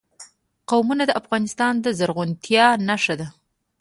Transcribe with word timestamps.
قومونه 0.69 1.03
د 1.07 1.11
افغانستان 1.21 1.73
د 1.79 1.85
زرغونتیا 1.99 2.65
نښه 2.87 3.15
ده. 3.19 3.27